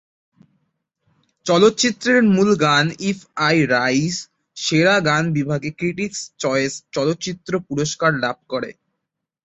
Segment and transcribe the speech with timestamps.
[1.45, 4.15] চলচ্চিত্রের মূল গান "ইফ আই রাইজ"
[4.57, 8.69] সেরা গান বিভাগে ক্রিটিকস চয়েস চলচ্চিত্র পুরস্কার লাভ করে।